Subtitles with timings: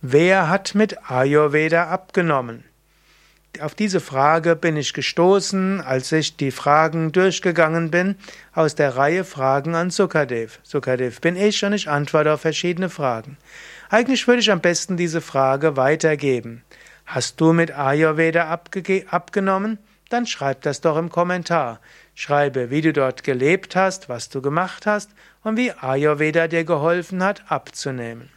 [0.00, 2.62] Wer hat mit Ayurveda abgenommen?
[3.58, 8.14] Auf diese Frage bin ich gestoßen, als ich die Fragen durchgegangen bin
[8.54, 10.60] aus der Reihe Fragen an Sukadev.
[10.62, 13.38] Sukadev bin ich und ich antworte auf verschiedene Fragen.
[13.90, 16.62] Eigentlich würde ich am besten diese Frage weitergeben.
[17.04, 18.56] Hast du mit Ayurveda
[19.10, 19.78] abgenommen?
[20.10, 21.80] Dann schreib das doch im Kommentar.
[22.14, 25.10] Schreibe, wie du dort gelebt hast, was du gemacht hast
[25.42, 28.30] und wie Ayurveda dir geholfen hat, abzunehmen.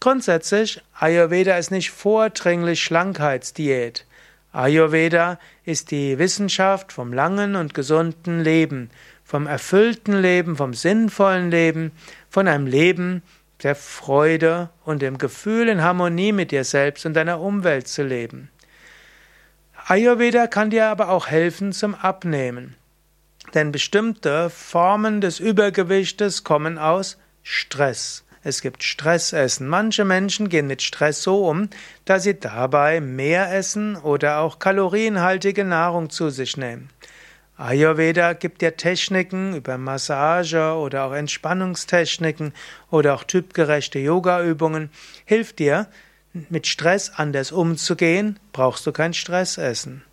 [0.00, 4.06] Grundsätzlich, Ayurveda ist nicht vordringlich Schlankheitsdiät.
[4.52, 8.90] Ayurveda ist die Wissenschaft vom langen und gesunden Leben,
[9.24, 11.92] vom erfüllten Leben, vom sinnvollen Leben,
[12.30, 13.22] von einem Leben
[13.62, 18.50] der Freude und dem Gefühl in Harmonie mit dir selbst und deiner Umwelt zu leben.
[19.86, 22.76] Ayurveda kann dir aber auch helfen zum Abnehmen.
[23.54, 28.24] Denn bestimmte Formen des Übergewichtes kommen aus Stress.
[28.48, 29.68] Es gibt Stressessen.
[29.68, 31.68] Manche Menschen gehen mit Stress so um,
[32.06, 36.88] dass sie dabei mehr essen oder auch kalorienhaltige Nahrung zu sich nehmen.
[37.58, 42.54] Ayurveda gibt dir Techniken über Massage oder auch Entspannungstechniken
[42.90, 44.88] oder auch typgerechte Yogaübungen,
[45.26, 45.86] hilft dir,
[46.32, 50.04] mit Stress anders umzugehen, brauchst du kein Stressessen.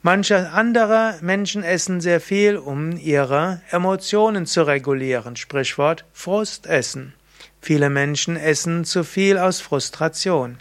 [0.00, 7.14] Manche andere Menschen essen sehr viel, um ihre Emotionen zu regulieren, Sprichwort Frustessen.
[7.60, 10.58] Viele Menschen essen zu viel aus Frustration.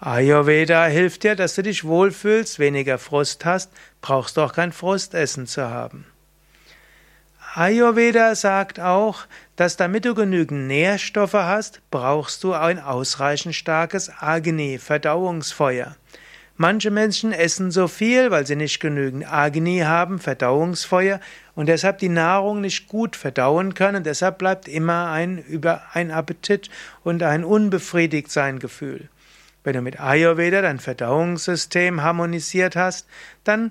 [0.00, 5.46] Ayurveda hilft dir, dass du dich wohlfühlst, weniger Frust hast, brauchst du auch kein Frustessen
[5.46, 6.06] zu haben.
[7.54, 9.24] Ayurveda sagt auch,
[9.56, 15.96] dass damit du genügend Nährstoffe hast, brauchst du ein ausreichend starkes Agni, Verdauungsfeuer.
[16.60, 21.20] Manche Menschen essen so viel, weil sie nicht genügend Agni haben, Verdauungsfeuer,
[21.54, 24.02] und deshalb die Nahrung nicht gut verdauen können.
[24.02, 26.68] Deshalb bleibt immer ein, über, ein Appetit
[27.04, 29.08] und ein Unbefriedigtsein Gefühl.
[29.62, 33.06] Wenn du mit Ayurveda dein Verdauungssystem harmonisiert hast,
[33.44, 33.70] dann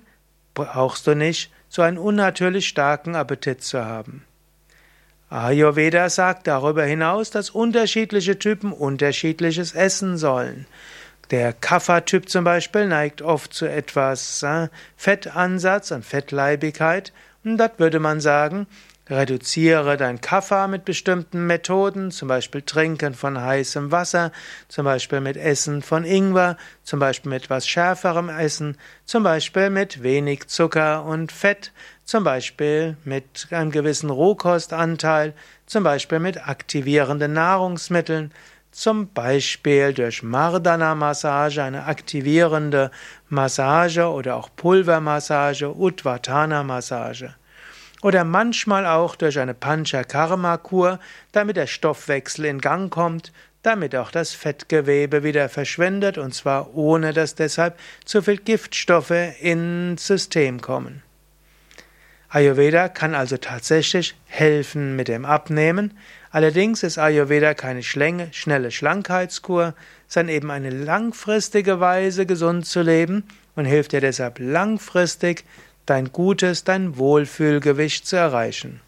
[0.53, 4.23] brauchst du nicht so einen unnatürlich starken Appetit zu haben.
[5.29, 10.65] Ayurveda sagt darüber hinaus, dass unterschiedliche Typen unterschiedliches essen sollen.
[11.31, 17.11] Der Kapha-Typ zum Beispiel neigt oft zu etwas äh, Fettansatz und Fettleibigkeit.
[17.43, 18.67] Und dort würde man sagen,
[19.09, 24.31] reduziere dein Kapha mit bestimmten Methoden, zum Beispiel Trinken von heißem Wasser,
[24.69, 30.03] zum Beispiel mit Essen von Ingwer, zum Beispiel mit etwas schärferem Essen, zum Beispiel mit
[30.03, 31.71] wenig Zucker und Fett,
[32.03, 35.33] zum Beispiel mit einem gewissen Rohkostanteil,
[35.65, 38.31] zum Beispiel mit aktivierenden Nahrungsmitteln,
[38.77, 42.91] zum Beispiel durch Mardana-Massage, eine aktivierende
[43.27, 47.33] Massage oder auch Pulvermassage, Utvatana-Massage.
[48.03, 50.99] Oder manchmal auch durch eine Panchakarma-Kur,
[51.31, 53.33] damit der Stoffwechsel in Gang kommt,
[53.63, 60.05] damit auch das Fettgewebe wieder verschwindet, und zwar ohne dass deshalb zu viel Giftstoffe ins
[60.05, 61.01] System kommen.
[62.29, 65.97] Ayurveda kann also tatsächlich helfen mit dem Abnehmen.
[66.31, 69.73] Allerdings ist Ayurveda keine schnelle Schlankheitskur,
[70.07, 73.23] sondern eben eine langfristige Weise, gesund zu leben
[73.55, 75.45] und hilft dir deshalb langfristig,
[75.85, 78.81] dein gutes, dein Wohlfühlgewicht zu erreichen.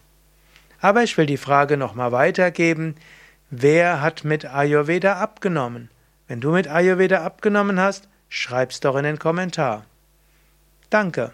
[0.80, 2.94] Aber ich will die Frage nochmal weitergeben.
[3.50, 5.90] Wer hat mit Ayurveda abgenommen?
[6.28, 9.84] Wenn du mit Ayurveda abgenommen hast, schreib's doch in den Kommentar.
[10.88, 11.32] Danke.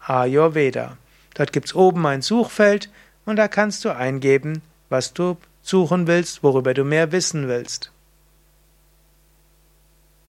[0.04, 0.96] Ayurveda.
[1.34, 2.90] Dort gibt's oben ein Suchfeld
[3.24, 7.91] und da kannst du eingeben, was du suchen willst, worüber du mehr wissen willst.